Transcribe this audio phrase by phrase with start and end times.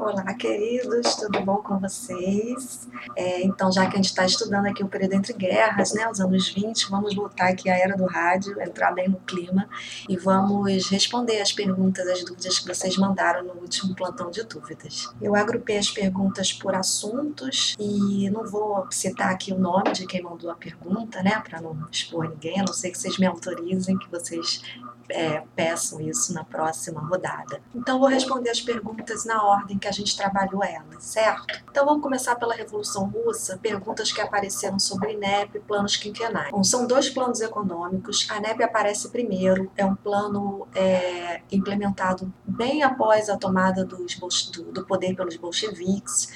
[0.00, 2.88] Olá, queridos, tudo bom com vocês?
[3.14, 6.18] É, então, já que a gente está estudando aqui o período entre guerras, né, os
[6.18, 9.68] anos 20, vamos voltar aqui à era do rádio, entrar bem no clima
[10.08, 15.12] e vamos responder as perguntas, as dúvidas que vocês mandaram no último plantão de dúvidas.
[15.20, 20.22] Eu agrupei as perguntas por assuntos e não vou citar aqui o nome de quem
[20.22, 23.98] mandou a pergunta, né, para não expor ninguém, a não ser que vocês me autorizem,
[23.98, 24.62] que vocês
[25.10, 27.60] é, peçam isso na próxima rodada.
[27.74, 31.62] Então, vou responder as perguntas na ordem que a gente trabalhou elas, certo?
[31.70, 36.50] Então, vamos começar pela Revolução Russa, perguntas que apareceram sobre INEP e planos quinquenais.
[36.50, 38.26] Bom, são dois planos econômicos.
[38.30, 44.16] A INEP aparece primeiro, é um plano é, implementado bem após a tomada dos,
[44.50, 46.28] do, do poder pelos bolcheviques.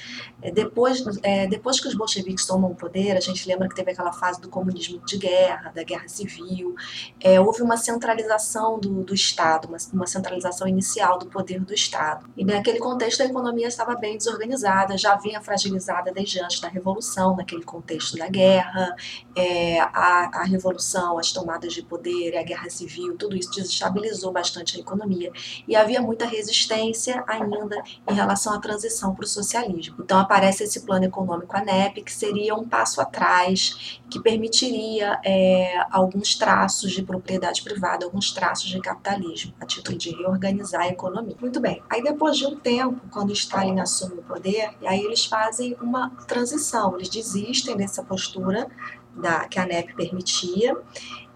[0.42, 3.92] É, depois, é, depois que os bolcheviques tomam o poder, a gente lembra que teve
[3.92, 6.74] aquela fase do comunismo de guerra, da guerra civil,
[7.20, 11.74] é, houve uma centralização centralização do, do Estado, uma, uma, centralização inicial do poder do
[11.74, 12.26] Estado.
[12.36, 17.36] E naquele contexto a economia estava bem desorganizada, já vinha fragilizada desde antes da Revolução,
[17.36, 18.94] naquele contexto da guerra,
[19.36, 24.76] é, a, a Revolução, as tomadas de poder, a guerra civil, tudo isso desestabilizou bastante
[24.76, 25.30] a economia.
[25.68, 29.96] E havia muita resistência ainda em relação à transição para o socialismo.
[30.00, 36.36] Então aparece esse plano econômico ANEP, que seria um passo atrás, que permitiria é, alguns
[36.36, 41.36] traços de propriedade privada, alguns traços traços de capitalismo, a título de reorganizar a economia.
[41.40, 41.82] Muito bem.
[41.88, 46.94] Aí depois de um tempo, quando Stalin assume o poder, aí eles fazem uma transição,
[46.94, 48.68] eles desistem dessa postura
[49.14, 50.76] da, que a NEP permitia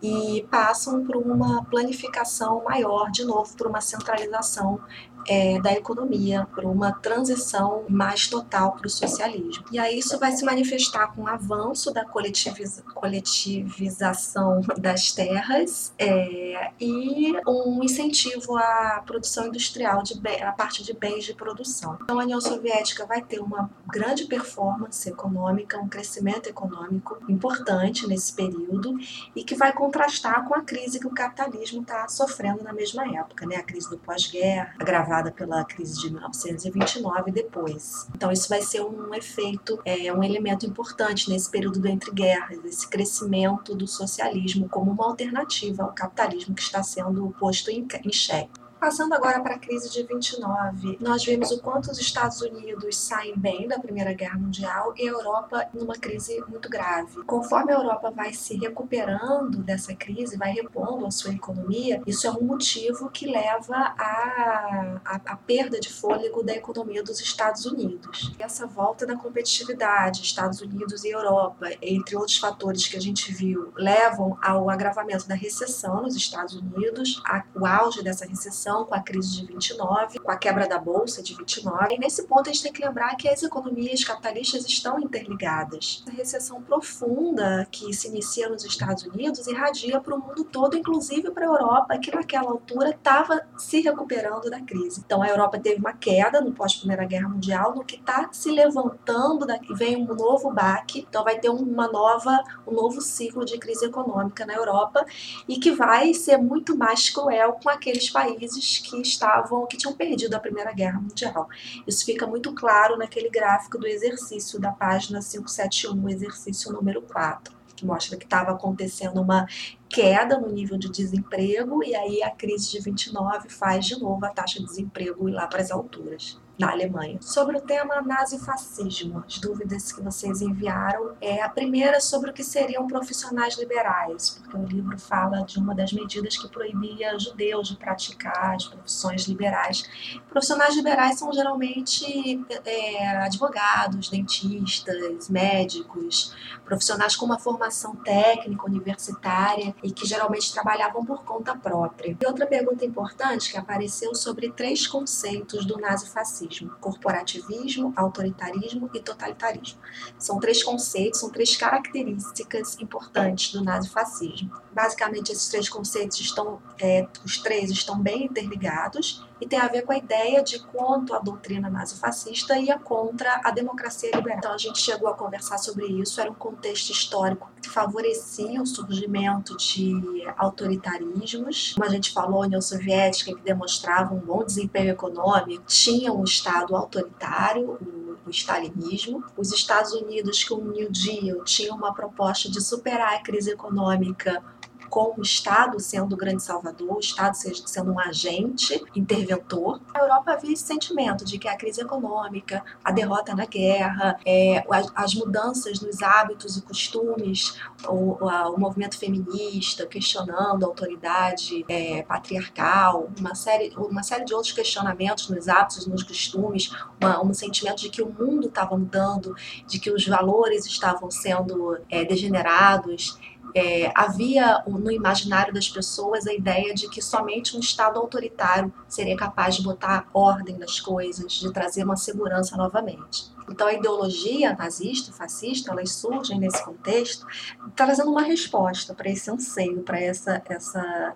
[0.03, 4.81] e passam por uma planificação maior, de novo, por uma centralização
[5.27, 9.65] é, da economia, por uma transição mais total para o socialismo.
[9.71, 16.71] E aí isso vai se manifestar com o avanço da coletiviza coletivização das terras é,
[16.81, 21.99] e um incentivo à produção industrial de a partir de bens de produção.
[22.03, 28.33] Então a União Soviética vai ter uma grande performance econômica, um crescimento econômico importante nesse
[28.33, 28.97] período
[29.35, 33.47] e que vai contrastar com a crise que o capitalismo está sofrendo na mesma época,
[33.47, 33.57] né?
[33.57, 38.07] A crise do pós-guerra, agravada pela crise de 1929 e depois.
[38.15, 42.65] Então isso vai ser um efeito, é, um elemento importante nesse período do entre guerras,
[42.65, 48.13] esse crescimento do socialismo como uma alternativa ao capitalismo que está sendo posto em, em
[48.13, 48.68] xeque.
[48.81, 53.37] Passando agora para a crise de 29, nós vimos o quanto os Estados Unidos saem
[53.37, 57.25] bem da Primeira Guerra Mundial e a Europa numa crise muito grave.
[57.25, 62.31] Conforme a Europa vai se recuperando dessa crise, vai repondo a sua economia, isso é
[62.31, 68.33] um motivo que leva à, à, perda de fôlego da economia dos Estados Unidos.
[68.39, 73.73] Essa volta da competitividade, Estados Unidos e Europa, entre outros fatores que a gente viu,
[73.77, 77.21] levam ao agravamento da recessão nos Estados Unidos,
[77.57, 81.35] o auge dessa recessão com a crise de 29, com a quebra da bolsa de
[81.35, 81.95] 29.
[81.95, 86.05] E nesse ponto a gente tem que lembrar que as economias capitalistas estão interligadas.
[86.07, 91.31] A recessão profunda que se inicia nos Estados Unidos irradia para o mundo todo, inclusive
[91.31, 95.03] para a Europa, que naquela altura estava se recuperando da crise.
[95.05, 99.47] Então a Europa teve uma queda no pós-Primeira Guerra Mundial, no que está se levantando
[99.47, 103.87] daqui vem um novo baque, então vai ter uma nova, um novo ciclo de crise
[103.87, 105.05] econômica na Europa
[105.49, 109.95] e que vai ser muito mais cruel com aqueles países países que estavam, que tinham
[109.95, 111.49] perdido a Primeira Guerra Mundial.
[111.87, 117.87] Isso fica muito claro naquele gráfico do exercício da página 571, exercício número 4 que
[117.87, 119.47] mostra que estava acontecendo uma
[119.89, 124.31] queda no nível de desemprego e aí a crise de 29 faz de novo a
[124.31, 127.19] taxa de desemprego ir lá para as alturas na Alemanha.
[127.21, 132.43] Sobre o tema nazifascismo, as dúvidas que vocês enviaram é a primeira sobre o que
[132.43, 137.77] seriam profissionais liberais, porque o livro fala de uma das medidas que proibia judeus de
[137.77, 139.89] praticar as profissões liberais.
[140.29, 146.35] Profissionais liberais são geralmente é, advogados, dentistas, médicos,
[146.65, 152.17] profissionais com uma formação técnica universitária e que geralmente trabalhavam por conta própria.
[152.21, 156.48] E outra pergunta importante que apareceu sobre três conceitos do nazifascismo:
[156.81, 159.81] corporativismo, autoritarismo e totalitarismo.
[160.19, 164.51] São três conceitos, são três características importantes do nazifascismo.
[164.79, 169.83] Basicamente, esses três conceitos estão, é, os três estão bem interligados e tem a ver
[169.83, 174.39] com a ideia de quanto a doutrina nazifascista ia contra a democracia liberal.
[174.39, 178.67] Então a gente chegou a conversar sobre isso, era um contexto histórico que favorecia o
[178.67, 181.73] surgimento de autoritarismos.
[181.75, 186.23] Como a gente falou, a União Soviética, que demonstrava um bom desempenho econômico, tinha um
[186.23, 187.79] Estado autoritário,
[188.25, 189.25] o stalinismo.
[189.37, 194.41] Os Estados Unidos, com o New Deal, tinham uma proposta de superar a crise econômica
[194.89, 199.81] com o Estado sendo o grande salvador, o Estado sendo um agente interventor.
[199.95, 204.65] Na Europa havia esse sentimento de que a crise econômica, a derrota na guerra, é,
[204.95, 213.11] as mudanças nos hábitos e costumes, o, o movimento feminista questionando a autoridade é, patriarcal,
[213.19, 216.71] uma série, uma série de outros questionamentos nos hábitos, nos costumes,
[217.01, 219.35] uma, um sentimento de que o mundo estava mudando,
[219.67, 223.19] de que os valores estavam sendo é, degenerados.
[223.55, 229.17] É, havia no imaginário das pessoas a ideia de que somente um Estado autoritário seria
[229.17, 233.38] capaz de botar ordem nas coisas, de trazer uma segurança novamente.
[233.51, 237.27] Então, a ideologia nazista, fascista, elas surgem nesse contexto,
[237.75, 241.15] trazendo uma resposta para esse anseio, para essa, essa,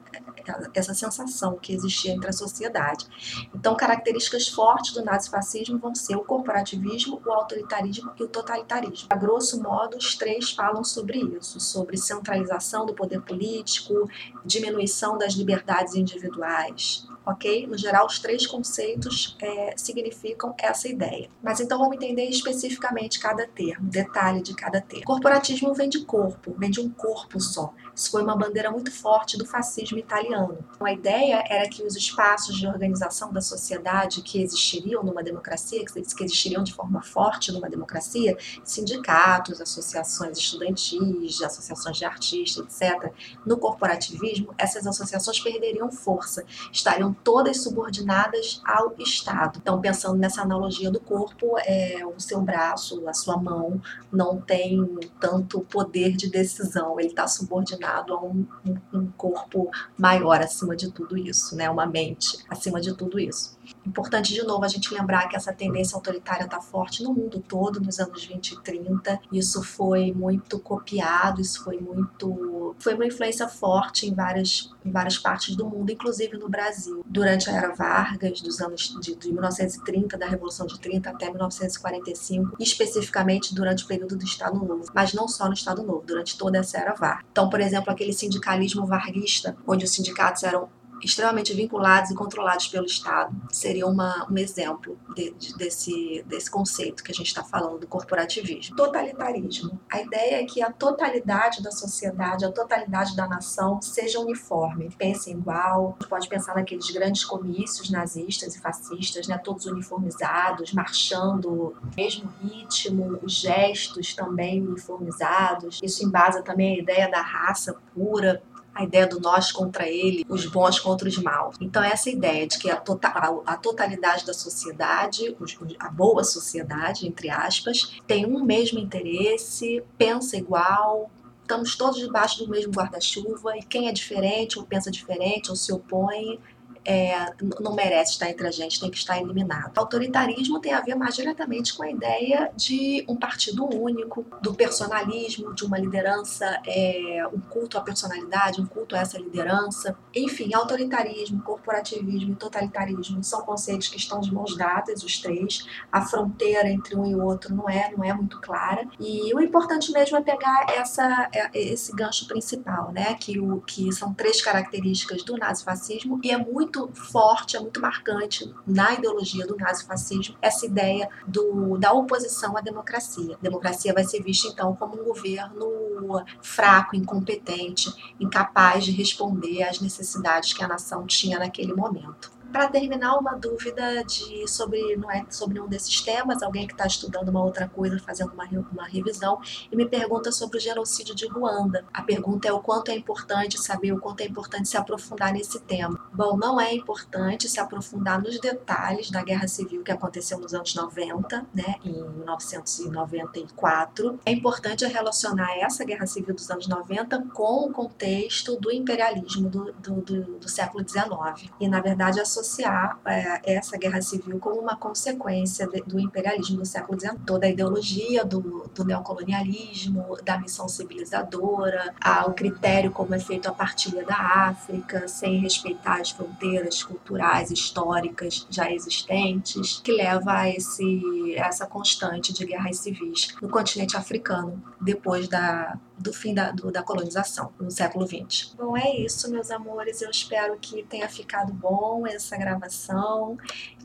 [0.74, 3.06] essa sensação que existia entre a sociedade.
[3.54, 9.08] Então, características fortes do nazifascismo vão ser o corporativismo, o autoritarismo e o totalitarismo.
[9.10, 14.08] A grosso modo, os três falam sobre isso, sobre centralização do poder político,
[14.44, 17.66] diminuição das liberdades individuais, ok?
[17.66, 21.28] No geral, os três conceitos é, significam essa ideia.
[21.42, 25.04] Mas então vamos entender especificamente cada termo, detalhe de cada termo.
[25.04, 27.72] Corporatismo vem de corpo, vem de um corpo só.
[27.94, 30.58] Isso foi uma bandeira muito forte do fascismo italiano.
[30.74, 35.84] Então, a ideia era que os espaços de organização da sociedade que existiriam numa democracia,
[35.84, 43.12] que existiriam de forma forte numa democracia, sindicatos, associações estudantis, associações de artistas, etc.
[43.44, 49.58] No corporativismo, essas associações perderiam força, estariam todas subordinadas ao Estado.
[49.60, 53.80] Então, pensando nessa analogia do corpo, é, o seu braço, a sua mão,
[54.10, 58.46] não tem tanto poder de decisão, ele está subordinado a um,
[58.92, 61.68] um, corpo maior acima de tudo isso, né?
[61.68, 63.58] Uma mente acima de tudo isso.
[63.86, 67.80] Importante de novo a gente lembrar que essa tendência autoritária está forte no mundo todo
[67.80, 69.20] nos anos 20 e 30.
[69.32, 72.61] Isso foi muito copiado, isso foi muito.
[72.78, 77.04] Foi uma influência forte em várias, em várias partes do mundo, inclusive no Brasil.
[77.06, 82.56] Durante a era Vargas, dos anos de, de 1930, da Revolução de 30 até 1945,
[82.58, 84.84] especificamente durante o período do Estado Novo.
[84.94, 87.24] Mas não só no Estado Novo, durante toda essa era Vargas.
[87.30, 90.68] Então, por exemplo, aquele sindicalismo varguista, onde os sindicatos eram
[91.02, 93.34] extremamente vinculados e controlados pelo Estado.
[93.50, 97.86] Seria uma, um exemplo de, de, desse, desse conceito que a gente está falando do
[97.86, 98.76] corporativismo.
[98.76, 99.80] Totalitarismo.
[99.90, 105.34] A ideia é que a totalidade da sociedade, a totalidade da nação seja uniforme, pensem
[105.34, 105.96] igual.
[105.98, 112.32] A gente pode pensar naqueles grandes comícios nazistas e fascistas, né, todos uniformizados, marchando mesmo
[112.42, 115.80] ritmo, os gestos também uniformizados.
[115.82, 118.42] Isso embasa também a ideia da raça pura,
[118.74, 121.56] a ideia do nós contra ele, os bons contra os maus.
[121.60, 125.36] Então, essa ideia de que a, total, a totalidade da sociedade,
[125.78, 131.10] a boa sociedade, entre aspas, tem um mesmo interesse, pensa igual,
[131.42, 135.72] estamos todos debaixo do mesmo guarda-chuva e quem é diferente ou pensa diferente ou se
[135.72, 136.40] opõe
[136.84, 139.76] é, não merece estar entre a gente, tem que estar eliminado.
[139.76, 144.54] O autoritarismo tem a ver mais diretamente com a ideia de um partido único, do
[144.54, 149.96] personalismo, de uma liderança, é, um culto à personalidade, um culto a essa liderança.
[150.14, 155.66] Enfim, autoritarismo, corporativismo e totalitarismo são conceitos que estão de mãos dadas, os três.
[155.90, 158.86] A fronteira entre um e outro não é, não é muito clara.
[158.98, 163.14] E o importante mesmo é pegar essa, é, esse gancho principal, né?
[163.14, 167.80] Que, o, que são três características do nazifascismo e é muito muito forte, é muito
[167.80, 173.36] marcante na ideologia do nazifascismo essa ideia do, da oposição à democracia.
[173.36, 179.80] A democracia vai ser vista então como um governo fraco, incompetente, incapaz de responder às
[179.80, 182.41] necessidades que a nação tinha naquele momento.
[182.52, 186.86] Para terminar, uma dúvida de, sobre, não é, sobre um desses temas, alguém que está
[186.86, 189.40] estudando uma outra coisa, fazendo uma, uma revisão,
[189.70, 191.86] e me pergunta sobre o genocídio de Ruanda.
[191.92, 195.58] A pergunta é o quanto é importante saber, o quanto é importante se aprofundar nesse
[195.60, 195.98] tema.
[196.12, 200.74] Bom, não é importante se aprofundar nos detalhes da guerra civil que aconteceu nos anos
[200.74, 204.20] 90, né, em 1994.
[204.26, 209.72] É importante relacionar essa guerra civil dos anos 90 com o contexto do imperialismo do,
[209.72, 211.50] do, do, do século XIX.
[211.58, 216.58] E, na verdade, a associar é, essa guerra civil como uma consequência de, do imperialismo
[216.58, 221.94] do século XIX, toda a ideologia do, do neocolonialismo, da missão civilizadora,
[222.26, 228.46] o critério como é feito a partilha da África, sem respeitar as fronteiras culturais, históricas
[228.50, 235.28] já existentes, que leva a esse, essa constante de guerras civis no continente africano, depois
[235.28, 238.54] da do fim da, do, da colonização, no século XX.
[238.56, 240.02] Bom, é isso, meus amores.
[240.02, 243.36] Eu espero que tenha ficado bom essa gravação.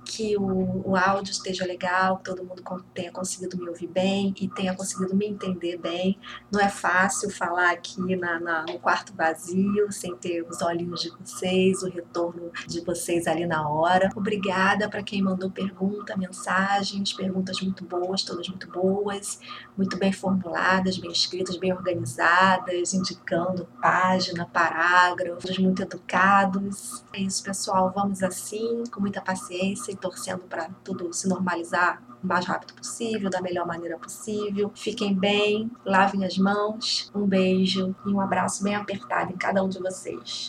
[0.07, 4.47] Que o, o áudio esteja legal, que todo mundo tenha conseguido me ouvir bem e
[4.47, 6.17] tenha conseguido me entender bem.
[6.51, 11.09] Não é fácil falar aqui na, na, no quarto vazio, sem ter os olhinhos de
[11.09, 14.09] vocês, o retorno de vocês ali na hora.
[14.15, 19.39] Obrigada para quem mandou pergunta, mensagens, perguntas muito boas, todas muito boas,
[19.75, 27.03] muito bem formuladas, bem escritas, bem organizadas, indicando página, parágrafos, muito educados.
[27.11, 27.91] É isso, pessoal.
[27.93, 33.41] Vamos assim, com muita paciência torcendo para tudo se normalizar o mais rápido possível, da
[33.41, 34.71] melhor maneira possível.
[34.75, 37.11] Fiquem bem, lavem as mãos.
[37.13, 40.45] Um beijo e um abraço bem apertado em cada um de vocês.